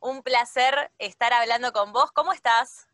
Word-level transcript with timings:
Un 0.00 0.22
placer 0.22 0.74
estar 0.98 1.32
hablando 1.34 1.72
con 1.72 1.92
vos. 1.92 2.10
¿Cómo 2.12 2.32
estás? 2.32 2.88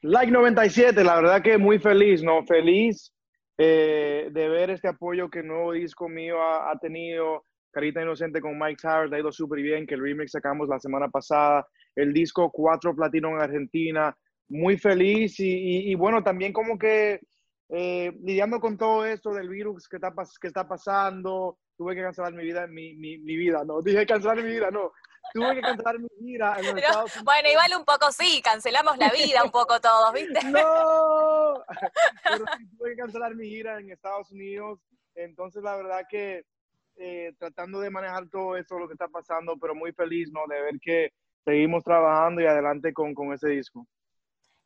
Like 0.00 0.32
97, 0.32 1.04
la 1.04 1.16
verdad 1.16 1.42
que 1.42 1.58
muy 1.58 1.78
feliz, 1.78 2.22
¿no? 2.22 2.44
Feliz 2.46 3.12
eh, 3.58 4.28
de 4.32 4.48
ver 4.48 4.70
este 4.70 4.88
apoyo 4.88 5.28
que 5.28 5.40
el 5.40 5.48
nuevo 5.48 5.72
disco 5.72 6.08
mío 6.08 6.42
ha, 6.42 6.78
tenido. 6.78 7.44
Carita 7.70 8.00
Inocente 8.00 8.40
con 8.40 8.58
Mike 8.58 8.80
Towers 8.80 9.12
ha 9.12 9.18
ido 9.18 9.30
súper 9.30 9.60
bien, 9.60 9.86
que 9.86 9.96
el 9.96 10.02
remix 10.02 10.32
sacamos 10.32 10.66
la 10.66 10.78
semana 10.78 11.08
pasada. 11.08 11.66
El 11.94 12.14
disco 12.14 12.50
Cuatro 12.50 12.96
Platino 12.96 13.28
en 13.28 13.42
Argentina. 13.42 14.16
Muy 14.48 14.78
feliz 14.78 15.34
y, 15.38 15.94
bueno, 15.96 16.22
también 16.22 16.54
como 16.54 16.78
que 16.78 17.20
eh, 17.68 18.12
lidiando 18.22 18.60
con 18.60 18.78
todo 18.78 19.04
esto 19.04 19.34
del 19.34 19.50
virus 19.50 19.88
que 19.88 19.96
está, 19.96 20.14
que 20.40 20.46
está 20.46 20.66
pasando, 20.66 21.58
tuve 21.76 21.94
que 21.94 22.02
cancelar 22.02 22.32
mi 22.32 22.44
vida, 22.44 22.66
mi, 22.66 22.94
mi, 22.94 23.18
mi 23.18 23.36
vida, 23.36 23.64
no, 23.66 23.80
dije 23.84 24.06
cancelar 24.06 24.36
mi 24.36 24.50
vida, 24.52 24.70
no, 24.70 24.92
tuve 25.32 25.54
que 25.54 25.60
cancelar 25.60 25.98
mi 25.98 26.08
gira 26.18 26.56
en 26.58 26.66
los 26.66 26.76
Estados 26.76 26.96
Unidos. 27.12 27.24
Bueno, 27.24 27.48
igual 27.48 27.72
un 27.78 27.84
poco 27.84 28.12
sí, 28.12 28.40
cancelamos 28.42 28.96
la 28.98 29.10
vida 29.10 29.42
un 29.44 29.50
poco 29.50 29.80
todos, 29.80 30.12
¿viste? 30.12 30.40
No, 30.52 31.64
pero 32.24 32.44
sí, 32.56 32.68
tuve 32.76 32.90
que 32.90 32.96
cancelar 32.96 33.34
mi 33.34 33.48
gira 33.48 33.78
en 33.78 33.90
Estados 33.90 34.30
Unidos, 34.30 34.80
entonces 35.14 35.62
la 35.62 35.76
verdad 35.76 36.02
que 36.08 36.44
eh, 36.96 37.32
tratando 37.38 37.80
de 37.80 37.90
manejar 37.90 38.28
todo 38.30 38.56
eso, 38.56 38.78
lo 38.78 38.88
que 38.88 38.94
está 38.94 39.08
pasando, 39.08 39.56
pero 39.58 39.74
muy 39.74 39.92
feliz, 39.92 40.30
¿no? 40.32 40.46
De 40.48 40.60
ver 40.60 40.80
que 40.80 41.12
seguimos 41.44 41.84
trabajando 41.84 42.40
y 42.40 42.46
adelante 42.46 42.92
con, 42.92 43.14
con 43.14 43.32
ese 43.32 43.48
disco. 43.48 43.86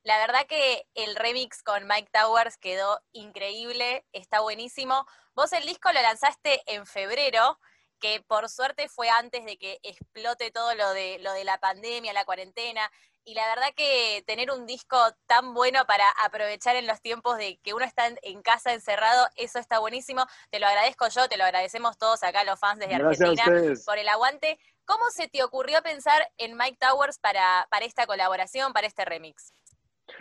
La 0.03 0.19
verdad 0.19 0.47
que 0.47 0.87
el 0.95 1.15
remix 1.17 1.63
con 1.63 1.87
Mike 1.87 2.09
Towers 2.11 2.57
quedó 2.57 3.01
increíble, 3.13 4.07
está 4.13 4.41
buenísimo. 4.41 5.07
Vos 5.35 5.53
el 5.53 5.67
disco 5.67 5.93
lo 5.93 6.01
lanzaste 6.01 6.63
en 6.67 6.87
febrero, 6.87 7.59
que 8.01 8.23
por 8.27 8.49
suerte 8.49 8.89
fue 8.89 9.09
antes 9.09 9.45
de 9.45 9.57
que 9.57 9.79
explote 9.83 10.51
todo 10.51 10.75
lo 10.75 10.93
de, 10.93 11.19
lo 11.21 11.33
de 11.33 11.45
la 11.45 11.59
pandemia, 11.59 12.13
la 12.13 12.25
cuarentena. 12.25 12.91
Y 13.23 13.35
la 13.35 13.47
verdad 13.49 13.69
que 13.77 14.25
tener 14.27 14.51
un 14.51 14.67
disco 14.67 14.97
tan 15.27 15.53
bueno 15.53 15.85
para 15.87 16.05
aprovechar 16.25 16.75
en 16.77 16.87
los 16.87 17.01
tiempos 17.03 17.37
de 17.37 17.59
que 17.63 17.75
uno 17.75 17.85
está 17.85 18.11
en 18.23 18.43
casa 18.43 18.73
encerrado, 18.73 19.27
eso 19.37 19.59
está 19.59 19.79
buenísimo. 19.79 20.25
Te 20.51 20.59
lo 20.59 20.67
agradezco 20.67 21.07
yo, 21.09 21.29
te 21.29 21.37
lo 21.37 21.45
agradecemos 21.45 21.99
todos 21.99 22.23
acá 22.23 22.45
los 22.45 22.59
fans 22.59 22.81
desde 22.81 22.95
Argentina 22.95 23.45
por 23.85 23.99
el 23.99 24.09
aguante. 24.09 24.59
¿Cómo 24.87 25.05
se 25.11 25.29
te 25.29 25.45
ocurrió 25.45 25.83
pensar 25.83 26.27
en 26.39 26.57
Mike 26.57 26.79
Towers 26.81 27.19
para, 27.19 27.69
para 27.71 27.85
esta 27.85 28.07
colaboración, 28.07 28.73
para 28.73 28.87
este 28.87 29.05
remix? 29.05 29.53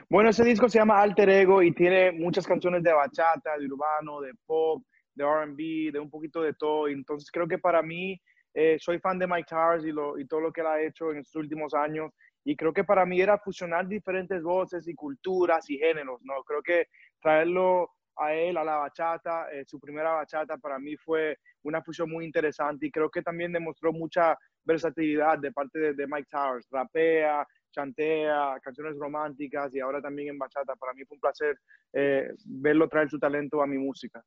Bueno, 0.09 0.29
ese 0.29 0.43
disco 0.43 0.69
se 0.69 0.79
llama 0.79 1.01
Alter 1.01 1.29
Ego 1.29 1.61
y 1.61 1.73
tiene 1.73 2.11
muchas 2.11 2.45
canciones 2.45 2.83
de 2.83 2.93
bachata, 2.93 3.57
de 3.57 3.65
urbano, 3.65 4.21
de 4.21 4.33
pop, 4.45 4.83
de 5.15 5.23
RB, 5.23 5.91
de 5.91 5.99
un 5.99 6.09
poquito 6.09 6.41
de 6.41 6.53
todo. 6.53 6.87
Entonces 6.87 7.29
creo 7.31 7.47
que 7.47 7.57
para 7.57 7.81
mí, 7.81 8.19
eh, 8.53 8.77
soy 8.79 8.99
fan 8.99 9.19
de 9.19 9.27
Mike 9.27 9.47
Towers 9.49 9.85
y, 9.85 9.91
lo, 9.91 10.17
y 10.17 10.25
todo 10.27 10.41
lo 10.41 10.51
que 10.51 10.61
él 10.61 10.67
ha 10.67 10.81
hecho 10.81 11.11
en 11.11 11.19
estos 11.19 11.35
últimos 11.35 11.73
años. 11.73 12.11
Y 12.43 12.55
creo 12.55 12.73
que 12.73 12.83
para 12.83 13.05
mí 13.05 13.21
era 13.21 13.37
fusionar 13.37 13.87
diferentes 13.87 14.41
voces 14.41 14.87
y 14.87 14.95
culturas 14.95 15.69
y 15.69 15.77
géneros, 15.77 16.19
¿no? 16.23 16.43
Creo 16.43 16.61
que 16.61 16.87
traerlo 17.21 17.91
a 18.17 18.33
él, 18.33 18.57
a 18.57 18.63
la 18.63 18.77
bachata, 18.77 19.49
eh, 19.51 19.63
su 19.65 19.79
primera 19.79 20.11
bachata 20.13 20.57
para 20.57 20.77
mí 20.79 20.95
fue 20.97 21.37
una 21.63 21.81
fusión 21.81 22.09
muy 22.09 22.25
interesante 22.25 22.87
y 22.87 22.91
creo 22.91 23.09
que 23.09 23.21
también 23.21 23.53
demostró 23.53 23.93
mucha 23.93 24.37
versatilidad 24.63 25.39
de 25.39 25.51
parte 25.51 25.79
de, 25.79 25.93
de 25.93 26.07
Mike 26.07 26.27
Towers. 26.29 26.67
Rapea, 26.69 27.47
chantea, 27.71 28.59
canciones 28.61 28.97
románticas 28.97 29.73
y 29.73 29.79
ahora 29.79 30.01
también 30.01 30.29
en 30.29 30.37
bachata. 30.37 30.75
Para 30.75 30.93
mí 30.93 31.03
fue 31.05 31.15
un 31.15 31.21
placer 31.21 31.57
eh, 31.93 32.31
verlo 32.45 32.87
traer 32.87 33.09
su 33.09 33.19
talento 33.19 33.61
a 33.61 33.67
mi 33.67 33.77
música. 33.77 34.23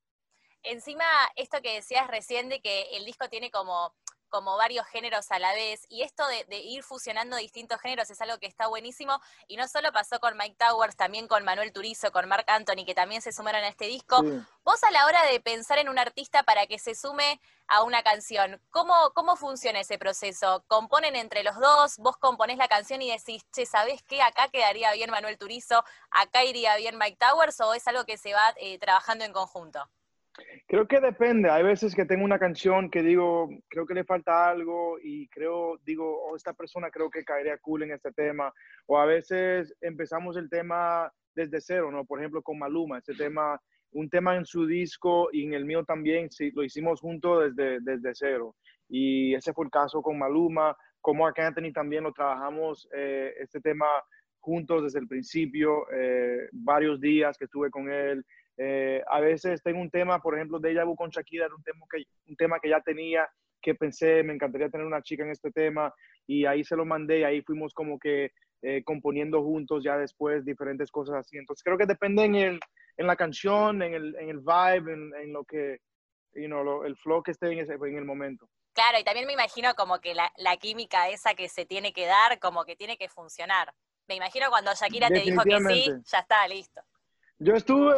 Encima, 0.62 1.04
esto 1.36 1.60
que 1.60 1.74
decías 1.74 2.06
recién 2.08 2.48
de 2.48 2.60
que 2.60 2.96
el 2.96 3.04
disco 3.04 3.28
tiene 3.28 3.50
como 3.50 3.94
como 4.32 4.56
varios 4.56 4.86
géneros 4.86 5.30
a 5.30 5.38
la 5.38 5.52
vez, 5.52 5.84
y 5.90 6.00
esto 6.00 6.24
de, 6.48 6.56
ir 6.56 6.82
fusionando 6.82 7.36
distintos 7.36 7.78
géneros 7.82 8.08
es 8.08 8.18
algo 8.22 8.38
que 8.38 8.46
está 8.46 8.66
buenísimo, 8.66 9.20
y 9.46 9.58
no 9.58 9.68
solo 9.68 9.92
pasó 9.92 10.20
con 10.20 10.38
Mike 10.38 10.56
Towers, 10.58 10.96
también 10.96 11.28
con 11.28 11.44
Manuel 11.44 11.70
Turizo, 11.70 12.10
con 12.12 12.26
Mark 12.28 12.46
Anthony, 12.48 12.86
que 12.86 12.94
también 12.94 13.20
se 13.20 13.30
sumaron 13.30 13.62
a 13.62 13.68
este 13.68 13.84
disco. 13.84 14.22
Vos 14.64 14.82
a 14.84 14.90
la 14.90 15.04
hora 15.04 15.22
de 15.26 15.38
pensar 15.40 15.78
en 15.78 15.90
un 15.90 15.98
artista 15.98 16.44
para 16.44 16.66
que 16.66 16.78
se 16.78 16.94
sume 16.94 17.42
a 17.68 17.82
una 17.82 18.02
canción, 18.02 18.58
¿cómo, 18.70 18.94
¿cómo 19.14 19.36
funciona 19.36 19.80
ese 19.80 19.98
proceso? 19.98 20.64
¿Componen 20.66 21.14
entre 21.14 21.42
los 21.42 21.56
dos? 21.60 21.98
¿Vos 21.98 22.16
componés 22.16 22.56
la 22.56 22.68
canción 22.68 23.02
y 23.02 23.10
decís, 23.10 23.44
che, 23.52 23.66
¿sabés 23.66 24.02
qué? 24.02 24.22
Acá 24.22 24.48
quedaría 24.48 24.92
bien 24.92 25.10
Manuel 25.10 25.36
Turizo, 25.36 25.84
acá 26.10 26.42
iría 26.42 26.74
bien 26.76 26.96
Mike 26.96 27.18
Towers, 27.18 27.60
o 27.60 27.74
es 27.74 27.86
algo 27.86 28.06
que 28.06 28.16
se 28.16 28.32
va 28.32 28.54
eh, 28.56 28.78
trabajando 28.78 29.26
en 29.26 29.34
conjunto? 29.34 29.90
Creo 30.66 30.88
que 30.88 31.00
depende. 31.00 31.50
Hay 31.50 31.62
veces 31.62 31.94
que 31.94 32.06
tengo 32.06 32.24
una 32.24 32.38
canción 32.38 32.90
que 32.90 33.02
digo, 33.02 33.48
creo 33.68 33.86
que 33.86 33.94
le 33.94 34.04
falta 34.04 34.48
algo 34.48 34.98
y 35.02 35.28
creo, 35.28 35.78
digo, 35.84 36.22
oh, 36.24 36.36
esta 36.36 36.54
persona 36.54 36.90
creo 36.90 37.10
que 37.10 37.24
caería 37.24 37.58
cool 37.58 37.82
en 37.82 37.92
este 37.92 38.12
tema. 38.12 38.52
O 38.86 38.98
a 38.98 39.04
veces 39.04 39.74
empezamos 39.80 40.36
el 40.36 40.48
tema 40.48 41.12
desde 41.34 41.60
cero, 41.60 41.90
¿no? 41.90 42.04
Por 42.04 42.20
ejemplo, 42.20 42.42
con 42.42 42.58
Maluma, 42.58 42.98
este 42.98 43.14
tema, 43.14 43.60
un 43.92 44.08
tema 44.08 44.36
en 44.36 44.46
su 44.46 44.66
disco 44.66 45.28
y 45.32 45.44
en 45.44 45.54
el 45.54 45.64
mío 45.64 45.84
también, 45.84 46.30
sí, 46.30 46.50
lo 46.52 46.62
hicimos 46.62 47.00
juntos 47.00 47.54
desde, 47.54 47.80
desde 47.80 48.14
cero. 48.14 48.56
Y 48.88 49.34
ese 49.34 49.52
fue 49.52 49.66
el 49.66 49.70
caso 49.70 50.02
con 50.02 50.18
Maluma. 50.18 50.76
Con 51.00 51.18
Mark 51.18 51.40
Anthony 51.40 51.72
también 51.72 52.04
lo 52.04 52.12
trabajamos 52.12 52.88
eh, 52.94 53.34
este 53.40 53.60
tema 53.60 53.86
juntos 54.38 54.84
desde 54.84 54.98
el 54.98 55.08
principio, 55.08 55.86
eh, 55.92 56.48
varios 56.52 57.00
días 57.00 57.36
que 57.38 57.44
estuve 57.44 57.70
con 57.70 57.90
él. 57.90 58.24
Eh, 58.58 59.02
a 59.08 59.20
veces 59.20 59.62
tengo 59.62 59.80
un 59.80 59.90
tema, 59.90 60.20
por 60.20 60.34
ejemplo, 60.34 60.58
de 60.58 60.84
Vu 60.84 60.94
con 60.96 61.10
Shakira, 61.10 61.46
era 61.46 61.54
un 61.54 61.62
tema, 61.62 61.86
que, 61.90 62.04
un 62.28 62.36
tema 62.36 62.60
que 62.60 62.68
ya 62.68 62.80
tenía, 62.80 63.28
que 63.60 63.74
pensé, 63.74 64.22
me 64.22 64.34
encantaría 64.34 64.68
tener 64.68 64.86
una 64.86 65.02
chica 65.02 65.24
en 65.24 65.30
este 65.30 65.50
tema, 65.50 65.92
y 66.26 66.44
ahí 66.44 66.64
se 66.64 66.76
lo 66.76 66.84
mandé, 66.84 67.20
y 67.20 67.24
ahí 67.24 67.42
fuimos 67.42 67.72
como 67.74 67.98
que 67.98 68.32
eh, 68.62 68.82
componiendo 68.84 69.42
juntos 69.42 69.82
ya 69.82 69.96
después 69.96 70.44
diferentes 70.44 70.90
cosas 70.90 71.16
así. 71.16 71.36
Entonces 71.36 71.64
creo 71.64 71.78
que 71.78 71.86
depende 71.86 72.24
en, 72.24 72.34
el, 72.34 72.60
en 72.96 73.06
la 73.06 73.16
canción, 73.16 73.82
en 73.82 73.94
el, 73.94 74.16
en 74.16 74.28
el 74.28 74.38
vibe, 74.38 74.92
en, 74.92 75.14
en 75.14 75.32
lo 75.32 75.44
que, 75.44 75.78
you 76.34 76.46
know, 76.46 76.84
el 76.84 76.96
flow 76.96 77.22
que 77.22 77.32
esté 77.32 77.50
en, 77.52 77.60
ese, 77.60 77.74
en 77.74 77.96
el 77.96 78.04
momento. 78.04 78.48
Claro, 78.72 78.98
y 78.98 79.04
también 79.04 79.26
me 79.26 79.34
imagino 79.34 79.74
como 79.74 80.00
que 80.00 80.14
la, 80.14 80.32
la, 80.36 80.56
química 80.56 81.08
esa 81.08 81.34
que 81.34 81.48
se 81.48 81.66
tiene 81.66 81.92
que 81.92 82.06
dar, 82.06 82.38
como 82.38 82.64
que 82.64 82.76
tiene 82.76 82.96
que 82.96 83.08
funcionar. 83.08 83.74
Me 84.08 84.14
imagino 84.14 84.48
cuando 84.48 84.72
Shakira 84.74 85.08
te 85.08 85.20
dijo 85.20 85.42
que 85.42 85.58
sí, 85.58 85.90
ya 86.04 86.18
está, 86.20 86.46
listo. 86.48 86.80
Yo 87.44 87.54
estuve 87.54 87.96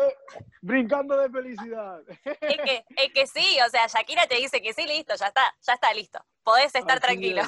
brincando 0.62 1.19
de 1.19 1.28
felicidad. 1.28 2.00
Es 2.25 2.56
que, 2.59 2.84
es 2.97 3.12
que 3.12 3.27
sí, 3.27 3.59
o 3.65 3.69
sea, 3.69 3.87
Shakira 3.87 4.27
te 4.27 4.37
dice 4.37 4.62
que 4.62 4.72
sí, 4.72 4.87
listo, 4.87 5.15
ya 5.16 5.27
está, 5.27 5.43
ya 5.60 5.75
está 5.75 5.93
listo. 5.93 6.19
Podés 6.43 6.75
estar 6.75 6.99
tranquilo. 6.99 7.43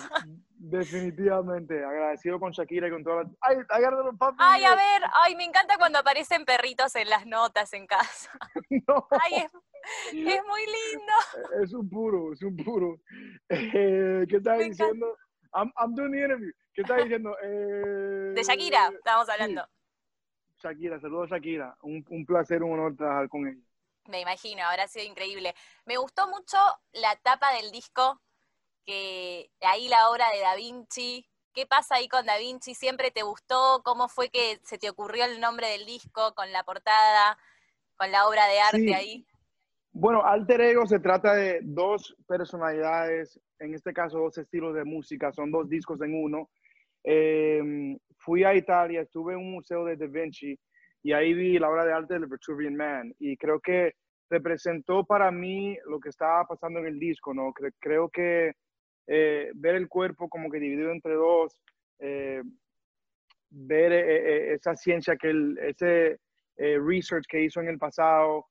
definitivamente, 0.56 1.82
agradecido 1.84 2.38
con 2.38 2.52
Shakira 2.52 2.88
y 2.88 2.90
con 2.90 3.02
todas 3.02 3.26
las... 3.26 3.36
¡Ay, 3.40 3.56
agárralo, 3.70 4.14
papi! 4.16 4.36
Ay, 4.40 4.64
a 4.64 4.74
ver, 4.74 5.02
ay, 5.24 5.36
me 5.36 5.44
encanta 5.44 5.78
cuando 5.78 5.98
aparecen 5.98 6.44
perritos 6.44 6.94
en 6.96 7.08
las 7.08 7.26
notas 7.26 7.72
en 7.72 7.86
casa. 7.86 8.30
No. 8.88 9.06
Ay, 9.22 9.44
es, 9.44 9.52
es 10.12 10.42
muy 10.46 10.62
lindo. 10.66 11.12
Es 11.62 11.72
un 11.72 11.88
puro, 11.88 12.32
es 12.32 12.42
un 12.42 12.56
puro. 12.56 12.96
Eh, 13.48 14.24
¿Qué 14.28 14.36
estás 14.36 14.58
diciendo? 14.58 15.16
I'm, 15.54 15.72
I'm, 15.78 15.94
doing 15.94 16.12
the 16.12 16.20
interview. 16.20 16.52
¿Qué 16.74 16.82
estás 16.82 16.98
diciendo? 17.04 17.36
Eh, 17.42 18.32
de 18.34 18.42
Shakira, 18.42 18.88
estábamos 18.88 19.28
hablando. 19.28 19.66
Shakira, 20.66 21.00
saludos 21.00 21.30
Shakira. 21.30 21.76
Un, 21.82 22.04
un 22.10 22.26
placer, 22.26 22.62
un 22.62 22.72
honor 22.72 22.96
trabajar 22.96 23.28
con 23.28 23.46
ella. 23.46 23.62
Me 24.08 24.20
imagino, 24.20 24.62
habrá 24.64 24.88
sido 24.88 25.04
increíble. 25.04 25.54
Me 25.84 25.96
gustó 25.96 26.28
mucho 26.28 26.56
la 26.92 27.16
tapa 27.16 27.52
del 27.54 27.70
disco, 27.70 28.20
que 28.84 29.50
ahí 29.60 29.88
la 29.88 30.10
obra 30.10 30.26
de 30.32 30.40
Da 30.40 30.54
Vinci. 30.56 31.28
¿Qué 31.52 31.66
pasa 31.66 31.96
ahí 31.96 32.08
con 32.08 32.26
Da 32.26 32.36
Vinci? 32.36 32.74
¿Siempre 32.74 33.10
te 33.10 33.22
gustó? 33.22 33.82
¿Cómo 33.84 34.08
fue 34.08 34.28
que 34.28 34.60
se 34.62 34.78
te 34.78 34.90
ocurrió 34.90 35.24
el 35.24 35.40
nombre 35.40 35.68
del 35.68 35.86
disco 35.86 36.34
con 36.34 36.52
la 36.52 36.62
portada, 36.64 37.38
con 37.96 38.10
la 38.12 38.28
obra 38.28 38.46
de 38.46 38.60
arte 38.60 38.94
ahí? 38.94 39.26
Bueno, 39.92 40.22
Alter 40.24 40.60
Ego 40.60 40.86
se 40.86 41.00
trata 41.00 41.34
de 41.34 41.60
dos 41.62 42.14
personalidades, 42.26 43.40
en 43.58 43.72
este 43.72 43.94
caso 43.94 44.18
dos 44.18 44.36
estilos 44.36 44.74
de 44.74 44.84
música, 44.84 45.32
son 45.32 45.50
dos 45.50 45.68
discos 45.68 46.00
en 46.02 46.22
uno. 46.22 46.50
Eh, 47.08 47.96
fui 48.18 48.42
a 48.42 48.54
Italia, 48.54 49.02
estuve 49.02 49.34
en 49.34 49.38
un 49.38 49.52
museo 49.52 49.84
de 49.84 49.96
Da 49.96 50.06
Vinci 50.06 50.58
y 51.04 51.12
ahí 51.12 51.32
vi 51.34 51.56
la 51.56 51.70
obra 51.70 51.84
de 51.84 51.92
arte 51.92 52.14
del 52.14 52.26
Vitruvian 52.26 52.74
Man 52.74 53.14
y 53.20 53.36
creo 53.36 53.60
que 53.60 53.94
representó 54.28 55.04
para 55.04 55.30
mí 55.30 55.78
lo 55.86 56.00
que 56.00 56.08
estaba 56.08 56.44
pasando 56.44 56.80
en 56.80 56.86
el 56.86 56.98
disco, 56.98 57.32
¿no? 57.32 57.52
creo 57.78 58.08
que 58.08 58.54
eh, 59.06 59.52
ver 59.54 59.76
el 59.76 59.88
cuerpo 59.88 60.28
como 60.28 60.50
que 60.50 60.58
dividido 60.58 60.90
entre 60.90 61.14
dos, 61.14 61.56
eh, 62.00 62.42
ver 63.50 63.92
eh, 63.92 64.54
esa 64.54 64.74
ciencia 64.74 65.16
que 65.16 65.32
ese 65.60 66.18
research 66.58 67.26
que 67.28 67.44
hizo 67.44 67.60
en 67.60 67.68
el 67.68 67.78
pasado 67.78 68.46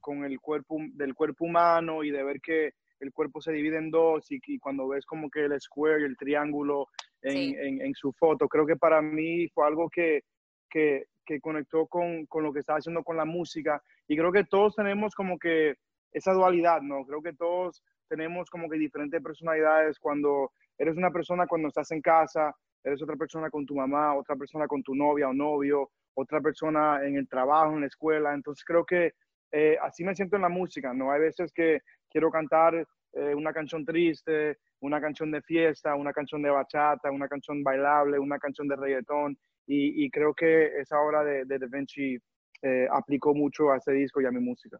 con 0.00 0.24
el 0.24 0.38
cuerpo 0.38 0.76
del 0.92 1.14
cuerpo 1.14 1.46
humano 1.46 2.04
y 2.04 2.10
de 2.10 2.22
ver 2.22 2.40
que 2.40 2.72
el 3.00 3.12
cuerpo 3.12 3.40
se 3.40 3.52
divide 3.52 3.78
en 3.78 3.90
dos 3.90 4.30
y, 4.30 4.38
y 4.46 4.58
cuando 4.58 4.88
ves 4.88 5.04
como 5.06 5.30
que 5.30 5.44
el 5.44 5.60
square 5.60 6.02
y 6.02 6.04
el 6.04 6.16
triángulo 6.16 6.88
en, 7.22 7.94
su 7.94 8.12
foto. 8.12 8.48
Creo 8.48 8.66
que 8.66 8.76
para 8.76 9.02
mí 9.02 9.48
fue 9.48 9.66
algo 9.66 9.88
que, 9.88 10.22
que, 10.70 11.06
conectó 11.40 11.86
con, 11.86 12.26
con, 12.26 12.42
lo 12.42 12.52
que 12.52 12.60
estaba 12.60 12.78
haciendo 12.78 13.04
con 13.04 13.16
la 13.16 13.24
música. 13.24 13.80
Y 14.08 14.16
creo 14.16 14.32
que 14.32 14.44
todos 14.44 14.74
tenemos 14.74 15.14
como 15.14 15.38
que 15.38 15.74
esa 16.12 16.32
dualidad, 16.32 16.82
¿no? 16.82 17.04
Creo 17.04 17.22
que 17.22 17.34
todos 17.34 17.84
tenemos 18.08 18.50
como 18.50 18.68
que 18.68 18.78
diferentes 18.78 19.22
personalidades 19.22 19.98
cuando 20.00 20.50
eres 20.76 20.96
una 20.96 21.12
persona 21.12 21.46
cuando 21.46 21.68
estás 21.68 21.92
en 21.92 22.00
casa, 22.00 22.52
eres 22.82 23.00
otra 23.02 23.14
persona 23.14 23.48
con 23.48 23.64
tu 23.64 23.76
mamá, 23.76 24.16
otra 24.16 24.34
persona 24.34 24.66
con 24.66 24.82
tu 24.82 24.94
novia 24.94 25.28
o 25.28 25.32
novio, 25.32 25.90
otra 26.14 26.40
persona 26.40 27.06
en 27.06 27.16
el 27.16 27.28
trabajo, 27.28 27.74
en 27.74 27.82
la 27.82 27.86
escuela. 27.86 28.34
Entonces 28.34 28.64
creo 28.64 28.84
que 28.84 29.12
eh, 29.52 29.76
así 29.82 30.04
me 30.04 30.14
siento 30.14 30.36
en 30.36 30.42
la 30.42 30.48
música, 30.48 30.92
¿no? 30.92 31.10
Hay 31.10 31.20
veces 31.20 31.52
que 31.52 31.80
quiero 32.08 32.30
cantar 32.30 32.86
eh, 33.12 33.34
una 33.34 33.52
canción 33.52 33.84
triste, 33.84 34.58
una 34.80 35.00
canción 35.00 35.30
de 35.30 35.42
fiesta, 35.42 35.94
una 35.94 36.12
canción 36.12 36.42
de 36.42 36.50
bachata, 36.50 37.10
una 37.10 37.28
canción 37.28 37.62
bailable, 37.62 38.18
una 38.18 38.38
canción 38.38 38.68
de 38.68 38.76
reggaetón. 38.76 39.38
Y, 39.72 40.10
creo 40.10 40.34
que 40.34 40.66
esa 40.80 40.98
obra 41.00 41.22
de, 41.22 41.44
de 41.44 41.58
Da 41.60 41.68
Vinci 41.70 42.18
eh, 42.62 42.88
aplicó 42.90 43.34
mucho 43.34 43.70
a 43.70 43.76
ese 43.76 43.92
disco 43.92 44.20
y 44.20 44.26
a 44.26 44.32
mi 44.32 44.40
música. 44.40 44.78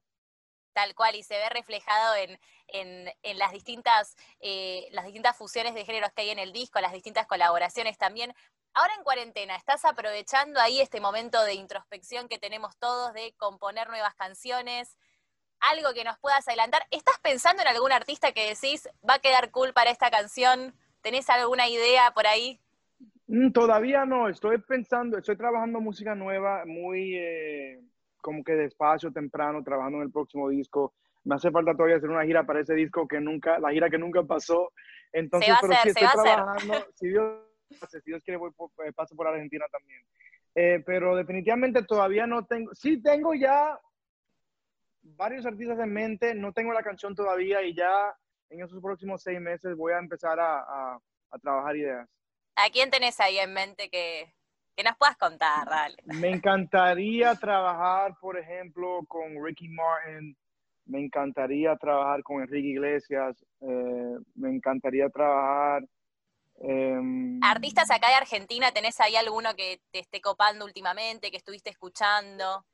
Tal 0.73 0.95
cual, 0.95 1.17
y 1.17 1.23
se 1.23 1.37
ve 1.37 1.49
reflejado 1.49 2.15
en, 2.17 2.39
en, 2.69 3.39
las, 3.39 3.53
distintas, 3.53 4.17
eh, 4.41 4.87
las 4.93 5.05
distintas 5.05 5.37
fusiones 5.37 5.75
de 5.75 5.85
géneros 5.85 6.13
que 6.13 6.23
hay 6.23 6.31
en 6.31 6.39
el 6.39 6.53
disco, 6.53 6.81
las 6.81 6.93
distintas 6.93 7.27
colaboraciones 7.27 7.99
también. 7.99 8.33
Ahora 8.73 8.95
en 8.95 9.03
cuarentena, 9.03 9.57
¿estás 9.57 9.85
aprovechando 9.85 10.61
ahí 10.61 10.81
este 10.81 11.01
momento 11.01 11.43
de 11.43 11.55
introspección 11.55 12.29
que 12.29 12.39
tenemos 12.39 12.77
todos 12.77 13.13
de 13.15 13.35
componer 13.37 13.89
nuevas 13.89 14.15
canciones? 14.15 14.97
Algo 15.59 15.93
que 15.93 16.05
nos 16.05 16.19
puedas 16.19 16.47
adelantar. 16.47 16.87
¿Estás 16.91 17.19
pensando 17.21 17.63
en 17.63 17.69
algún 17.69 17.93
artista 17.93 18.33
que 18.33 18.49
decís 18.49 18.89
va 19.07 19.15
a 19.15 19.19
quedar 19.19 19.51
cool 19.51 19.73
para 19.73 19.91
esta 19.91 20.11
canción? 20.11 20.75
¿Tenés 21.03 21.29
alguna 21.31 21.69
idea 21.69 22.13
por 22.13 22.27
ahí? 22.27 22.61
Mm, 23.27 23.53
todavía 23.53 24.05
no, 24.05 24.29
estoy 24.29 24.59
pensando, 24.59 25.19
estoy 25.19 25.37
trabajando 25.37 25.81
música 25.81 26.15
nueva, 26.15 26.65
muy 26.65 27.17
eh, 27.17 27.81
como 28.21 28.45
que 28.45 28.53
despacio, 28.53 29.13
temprano, 29.13 29.63
trabajando 29.63 29.99
en 29.99 30.05
el 30.05 30.13
próximo 30.13 30.49
disco. 30.49 30.95
Me 31.25 31.35
hace 31.35 31.51
falta 31.51 31.75
todavía 31.75 31.97
hacer 31.97 32.11
una 32.11 32.25
gira 32.25 32.45
para 32.45 32.61
ese 32.61 32.75
disco 32.75 33.07
que 33.07 33.21
nunca, 33.21 33.59
la 33.59 33.71
gira 33.71 33.91
que 33.91 33.99
nunca 33.99 34.23
pasó. 34.23 34.73
Entonces, 35.13 35.55
pero 35.61 35.75
sí 35.83 35.89
estoy 35.89 36.09
trabajando, 36.13 36.75
si 36.95 37.09
Dios, 37.09 37.41
si 37.69 38.01
Dios 38.07 38.23
quiere, 38.23 38.39
voy, 38.39 38.51
eh, 38.85 38.93
paso 38.93 39.15
por 39.15 39.27
Argentina 39.27 39.65
también. 39.71 40.03
Eh, 40.55 40.83
pero 40.85 41.15
definitivamente 41.15 41.85
todavía 41.85 42.27
no 42.27 42.45
tengo, 42.47 42.75
sí 42.75 43.01
tengo 43.03 43.35
ya 43.35 43.79
varios 45.03 45.47
artistas 45.47 45.79
en 45.79 45.93
mente, 45.93 46.35
no 46.35 46.53
tengo 46.53 46.73
la 46.73 46.83
canción 46.83 47.15
todavía 47.15 47.63
y 47.63 47.75
ya 47.75 48.15
en 48.49 48.63
esos 48.63 48.81
próximos 48.83 49.23
seis 49.23 49.41
meses 49.41 49.77
voy 49.77 49.93
a 49.93 49.99
empezar 49.99 50.41
a, 50.41 50.59
a, 50.59 51.01
a 51.31 51.39
trabajar 51.39 51.77
ideas. 51.77 52.09
¿A 52.57 52.69
quién 52.71 52.91
tenés 52.91 53.21
ahí 53.21 53.39
en 53.39 53.53
mente 53.55 53.89
que, 53.89 54.35
que 54.81 54.89
nos 54.89 54.97
puedas 54.97 55.17
contar, 55.19 55.69
dale. 55.69 55.97
Me 56.07 56.31
encantaría 56.31 57.35
trabajar, 57.35 58.17
por 58.19 58.39
ejemplo, 58.39 59.01
con 59.07 59.45
Ricky 59.45 59.69
Martin, 59.69 60.35
me 60.87 61.05
encantaría 61.05 61.77
trabajar 61.77 62.23
con 62.23 62.41
Enrique 62.41 62.69
Iglesias, 62.69 63.45
eh, 63.61 64.17
me 64.37 64.49
encantaría 64.49 65.11
trabajar... 65.11 65.83
Em, 66.63 67.39
Artistas 67.43 67.91
acá 67.91 68.09
de 68.09 68.15
Argentina, 68.15 68.73
¿tenés 68.73 68.99
ahí 69.01 69.17
alguno 69.17 69.55
que 69.55 69.83
te 69.91 69.99
esté 69.99 70.23
copando 70.23 70.65
últimamente, 70.65 71.31
que 71.31 71.37
estuviste 71.37 71.69
escuchando? 71.69 72.65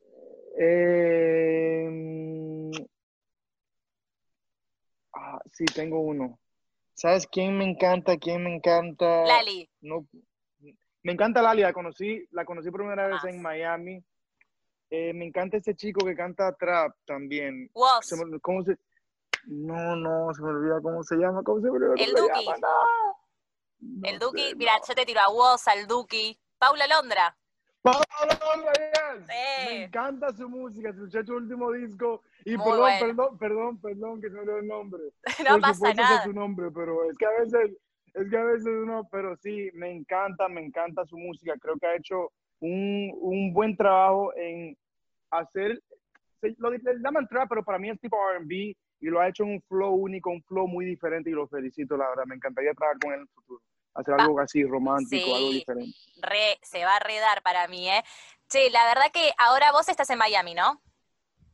Em, 0.57 1.91
ah, 5.13 5.41
sí, 5.53 5.65
tengo 5.65 5.99
uno. 6.01 6.39
¿Sabes 6.95 7.27
quién 7.27 7.59
me 7.59 7.65
encanta? 7.65 8.17
¿Quién 8.17 8.45
me 8.45 8.55
encanta? 8.55 9.25
Lali. 9.25 9.69
No, 9.81 10.07
me 11.07 11.13
encanta 11.13 11.41
Lali, 11.41 11.63
la 11.63 11.73
conocí, 11.73 12.27
la 12.33 12.45
conocí 12.45 12.69
por 12.69 12.81
primera 12.81 13.07
vez 13.07 13.23
en 13.27 13.41
Miami. 13.41 14.05
Eh, 14.91 15.13
me 15.15 15.27
encanta 15.27 15.57
este 15.57 15.77
chico 15.77 16.05
que 16.05 16.17
canta 16.17 16.53
trap 16.57 16.97
también. 17.05 17.71
¿Cómo 18.43 18.65
se? 18.65 18.77
No, 19.45 19.95
no, 19.95 20.35
se 20.35 20.43
me 20.43 20.49
olvida 20.49 20.81
cómo 20.83 21.05
se 21.05 21.15
llama. 21.15 21.45
¿Cómo 21.45 21.61
se 21.61 21.67
me 21.67 21.71
olvida 21.71 21.95
el 21.97 22.13
Duki. 22.13 22.47
el 24.03 24.19
Duki, 24.19 24.55
mira, 24.57 24.73
yo 24.87 24.95
te 24.97 25.07
tiro 25.07 25.21
a 25.21 25.31
Woz, 25.31 25.69
al 25.69 25.87
Duki. 25.87 26.37
Paula 26.59 26.89
Londra. 26.89 27.37
Paula 27.83 28.03
Londra, 28.41 28.73
yes. 28.73 29.27
Me 29.29 29.85
encanta 29.85 30.33
su 30.33 30.49
música, 30.49 30.93
su 30.93 31.35
último 31.37 31.71
disco. 31.71 32.23
Y 32.45 32.59
perdón, 32.59 32.91
perdón, 32.99 33.39
perdón, 33.39 33.81
perdón, 33.81 34.21
que 34.21 34.27
se 34.27 34.35
me 34.35 34.41
olvidó 34.41 34.59
el 34.59 34.67
nombre. 34.67 35.03
no 35.45 35.51
Por 35.53 35.61
pasa 35.61 35.95
nada. 35.95 36.17
Es 36.17 36.25
su 36.25 36.33
nombre, 36.33 36.73
pero 36.73 37.09
es 37.09 37.17
que 37.17 37.27
a 37.27 37.31
veces 37.31 37.77
es 38.17 38.31
que 38.31 38.37
a 38.37 38.45
veces 38.45 38.67
uno, 38.67 39.07
pero 39.11 39.37
sí, 39.37 39.71
me 39.75 39.91
encanta, 39.91 40.49
me 40.49 40.65
encanta 40.65 41.05
su 41.05 41.19
música. 41.19 41.55
Creo 41.61 41.77
que 41.77 41.87
ha 41.87 41.97
hecho 41.97 42.33
un, 42.61 43.13
un 43.21 43.53
buen 43.53 43.77
trabajo 43.77 44.35
en 44.37 44.77
hacer, 45.31 45.79
lo 46.41 46.73
llaman 46.73 47.29
trap, 47.29 47.49
pero 47.49 47.63
para 47.63 47.79
mí 47.79 47.91
es 47.91 48.01
tipo 48.01 48.17
RB 48.39 48.51
y 48.51 48.77
lo 49.01 49.21
ha 49.21 49.29
hecho 49.29 49.45
en 49.45 49.51
un 49.51 49.63
flow 49.63 49.95
único, 49.95 50.31
un 50.31 50.43
flow 50.45 50.67
muy 50.67 50.87
diferente 50.87 51.29
y 51.29 51.35
lo 51.35 51.47
felicito, 51.47 51.97
la 51.99 52.09
verdad. 52.09 52.25
Me 52.27 52.37
encantaría 52.37 52.73
trabajar 52.73 52.99
con 53.01 53.13
él 53.13 53.17
en 53.17 53.23
el 53.23 53.29
futuro. 53.29 53.61
Hacer 53.93 54.15
algo 54.19 54.41
así 54.41 54.65
romántico, 54.65 55.37
algo 55.37 55.51
diferente. 55.51 55.97
Re, 56.21 56.59
se 56.63 56.85
va 56.85 56.97
a 56.97 57.01
redar 57.01 57.43
para 57.43 57.69
mí, 57.69 57.89
¿eh? 57.89 58.03
Che, 58.49 58.71
la 58.71 58.85
verdad 58.87 59.11
que 59.13 59.31
ahora 59.39 59.73
vos 59.73 59.89
estás 59.89 60.09
en 60.11 60.19
Miami, 60.19 60.55
¿no? 60.55 60.81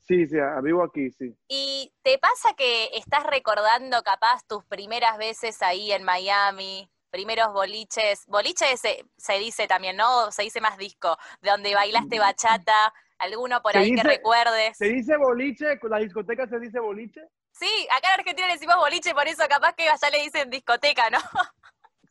Sí, 0.02 0.26
sí, 0.26 0.37
vivo 0.62 0.82
aquí, 0.82 1.10
sí. 1.12 1.37
¿Y 1.49 1.93
te 2.02 2.19
pasa 2.19 2.54
que 2.54 2.90
estás 2.94 3.25
recordando 3.25 4.02
capaz 4.02 4.44
tus 4.49 4.64
primeras 4.64 5.16
veces 5.16 5.62
ahí 5.62 5.93
en 5.93 6.02
Miami, 6.02 6.90
primeros 7.10 7.52
boliches? 7.52 8.26
Boliches 8.26 8.81
se, 8.81 9.04
se 9.16 9.38
dice 9.38 9.69
también, 9.69 9.96
¿no? 9.96 10.32
Se 10.32 10.43
dice 10.43 10.60
más 10.60 10.76
disco, 10.76 11.16
de 11.40 11.50
donde 11.50 11.75
bailaste 11.75 12.19
bachata, 12.19 12.93
alguno 13.19 13.62
por 13.62 13.76
ahí 13.76 13.94
que 13.94 14.02
recuerdes. 14.02 14.76
¿Se 14.76 14.88
dice 14.88 15.16
boliche? 15.16 15.78
¿La 15.82 15.99
discoteca 15.99 16.48
se 16.48 16.58
dice 16.58 16.81
boliche? 16.81 17.20
Sí, 17.52 17.87
acá 17.96 18.08
en 18.14 18.20
Argentina 18.20 18.48
le 18.48 18.55
decimos 18.55 18.76
boliche, 18.76 19.14
por 19.14 19.28
eso 19.28 19.44
capaz 19.48 19.75
que 19.75 19.88
allá 19.88 20.10
le 20.10 20.25
dicen 20.25 20.50
discoteca, 20.50 21.10
¿no? 21.10 21.19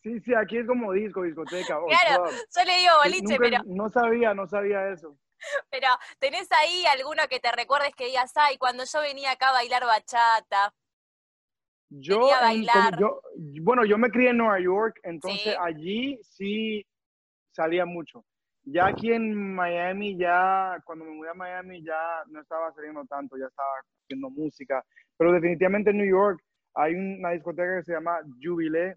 Sí, 0.03 0.19
sí, 0.21 0.33
aquí 0.33 0.57
es 0.57 0.65
como 0.65 0.93
disco, 0.93 1.21
discoteca. 1.21 1.77
claro, 1.87 2.25
yo 2.31 2.63
le 2.63 2.77
digo 2.77 2.93
boliche, 3.03 3.37
pero... 3.37 3.57
No 3.65 3.87
sabía, 3.89 4.33
no 4.33 4.47
sabía 4.47 4.89
eso. 4.89 5.15
Pero, 5.71 5.87
¿tenés 6.19 6.51
ahí 6.51 6.85
alguno 6.85 7.23
que 7.29 7.39
te 7.39 7.51
recuerdes 7.51 7.93
que 7.95 8.05
digas, 8.05 8.31
ay, 8.35 8.57
cuando 8.57 8.83
yo 8.85 9.01
venía 9.01 9.31
acá 9.31 9.49
a 9.49 9.53
bailar 9.53 9.85
bachata? 9.85 10.73
Yo, 11.89 12.29
yo 12.97 13.21
bueno, 13.61 13.83
yo 13.83 13.97
me 13.97 14.09
crié 14.09 14.29
en 14.29 14.37
Nueva 14.37 14.61
York, 14.61 14.99
entonces 15.03 15.57
allí 15.59 16.17
sí 16.23 16.85
salía 17.51 17.85
mucho. 17.85 18.23
Ya 18.63 18.87
aquí 18.87 19.11
en 19.11 19.55
Miami, 19.55 20.17
ya 20.17 20.77
cuando 20.85 21.03
me 21.03 21.11
mudé 21.11 21.31
a 21.31 21.33
Miami, 21.33 21.83
ya 21.83 22.23
no 22.27 22.41
estaba 22.41 22.71
saliendo 22.73 23.03
tanto, 23.05 23.35
ya 23.37 23.47
estaba 23.47 23.69
haciendo 24.03 24.29
música. 24.29 24.83
Pero 25.17 25.33
definitivamente 25.33 25.89
en 25.89 25.97
New 25.97 26.09
York 26.09 26.39
hay 26.75 26.93
una 26.93 27.31
discoteca 27.31 27.77
que 27.77 27.83
se 27.83 27.93
llama 27.93 28.19
Jubilee, 28.41 28.93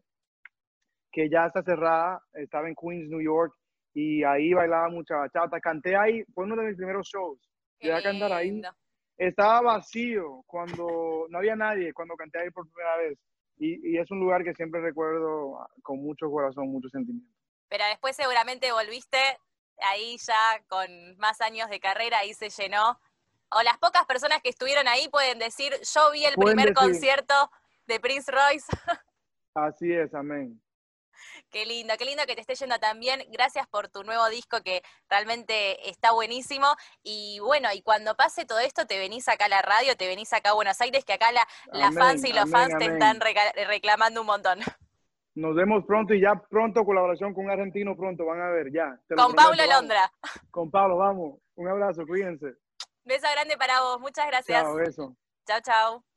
que 1.10 1.28
ya 1.28 1.46
está 1.46 1.62
cerrada, 1.62 2.22
estaba 2.34 2.68
en 2.68 2.74
Queens, 2.74 3.08
New 3.08 3.22
York, 3.22 3.54
y 3.94 4.24
ahí 4.24 4.52
bailaba 4.52 4.88
mucha 4.88 5.16
bachata. 5.16 5.60
Canté 5.60 5.96
ahí, 5.96 6.24
fue 6.34 6.44
uno 6.44 6.56
de 6.56 6.68
mis 6.68 6.76
primeros 6.76 7.08
shows. 7.08 7.38
Llegué 7.78 7.94
a 7.94 8.02
cantar 8.02 8.32
ahí. 8.32 8.60
Estaba 9.16 9.60
vacío 9.60 10.42
cuando 10.46 11.26
no 11.28 11.38
había 11.38 11.54
nadie, 11.54 11.92
cuando 11.92 12.16
canté 12.16 12.40
ahí 12.40 12.50
por 12.50 12.68
primera 12.68 12.96
vez. 12.96 13.18
Y, 13.56 13.96
es 13.96 14.10
un 14.10 14.18
lugar 14.18 14.42
que 14.42 14.52
siempre 14.54 14.80
recuerdo 14.80 15.64
con 15.82 16.02
mucho 16.02 16.28
corazón, 16.28 16.68
mucho 16.68 16.88
sentimiento. 16.88 17.30
Pero 17.68 17.84
después 17.86 18.16
seguramente 18.16 18.72
volviste 18.72 19.18
ahí 19.78 20.16
ya 20.18 20.60
con 20.68 21.16
más 21.18 21.40
años 21.40 21.70
de 21.70 21.78
carrera, 21.78 22.18
ahí 22.18 22.34
se 22.34 22.50
llenó. 22.50 22.98
O 23.50 23.62
las 23.62 23.78
pocas 23.78 24.04
personas 24.06 24.42
que 24.42 24.48
estuvieron 24.48 24.88
ahí 24.88 25.08
pueden 25.08 25.38
decir, 25.38 25.72
yo 25.94 26.10
vi 26.10 26.24
el 26.24 26.34
primer 26.34 26.74
concierto 26.74 27.34
de 27.86 28.00
Prince 28.00 28.32
Royce. 28.32 28.66
Así 29.54 29.92
es, 29.92 30.12
amén. 30.14 30.60
Qué 31.50 31.66
lindo, 31.66 31.94
qué 31.98 32.04
lindo 32.04 32.24
que 32.26 32.34
te 32.34 32.40
esté 32.40 32.54
yendo 32.54 32.78
también. 32.78 33.22
Gracias 33.30 33.66
por 33.68 33.88
tu 33.88 34.04
nuevo 34.04 34.28
disco 34.28 34.62
que 34.62 34.82
realmente 35.08 35.88
está 35.88 36.12
buenísimo. 36.12 36.66
Y 37.02 37.38
bueno, 37.40 37.68
y 37.74 37.82
cuando 37.82 38.14
pase 38.14 38.44
todo 38.44 38.58
esto, 38.58 38.86
te 38.86 38.98
venís 38.98 39.28
acá 39.28 39.46
a 39.46 39.48
la 39.48 39.62
radio, 39.62 39.96
te 39.96 40.06
venís 40.06 40.32
acá 40.32 40.50
a 40.50 40.54
Buenos 40.54 40.80
Aires, 40.80 41.04
que 41.04 41.12
acá 41.12 41.26
la, 41.32 41.92
fans 41.92 42.24
y 42.24 42.32
los 42.32 42.50
fans 42.50 42.76
te 42.78 42.86
están 42.86 43.20
reclamando 43.20 44.20
un 44.20 44.26
montón. 44.26 44.60
Nos 45.34 45.56
vemos 45.56 45.84
pronto 45.84 46.14
y 46.14 46.20
ya 46.20 46.34
pronto 46.48 46.84
colaboración 46.84 47.34
con 47.34 47.46
un 47.46 47.50
argentino 47.50 47.96
pronto, 47.96 48.24
van 48.24 48.40
a 48.40 48.50
ver, 48.50 48.70
ya. 48.72 49.00
Con 49.16 49.34
Pablo 49.34 49.66
Londra. 49.66 50.10
Con 50.50 50.70
Pablo, 50.70 50.96
vamos. 50.96 51.40
Un 51.56 51.68
abrazo, 51.68 52.06
cuídense. 52.06 52.54
Beso 53.04 53.26
grande 53.32 53.56
para 53.56 53.80
vos, 53.80 54.00
muchas 54.00 54.26
gracias. 54.28 54.62
Chao, 54.62 54.74
beso. 54.76 55.16
Chao, 55.46 55.60
chao. 55.60 56.13